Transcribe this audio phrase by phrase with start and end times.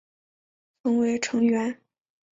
[0.81, 1.77] 曾为成员。